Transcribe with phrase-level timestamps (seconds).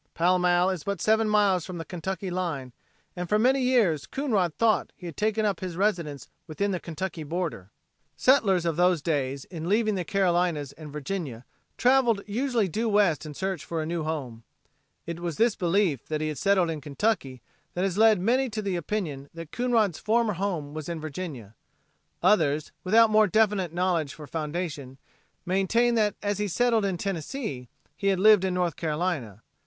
[0.15, 2.73] Pall Mall is but seven miles from the Kentucky line,
[3.15, 7.21] and for many years Coonrod thought he had taken up his residence within the Kentucky
[7.21, 7.69] border.
[8.17, 11.45] Settlers of those days in leaving the Carolinas and Virginia
[11.77, 14.41] traveled usually due west in search for a new home.
[15.05, 17.43] It was this belief that he had settled in Kentucky
[17.75, 21.53] that has led many to the opinion that Coonrod's former home was in Virginia.
[22.23, 24.97] Others, without more definite knowledge for foundation,
[25.45, 29.43] maintain that as he settled in Tennessee he had lived in North Carolina.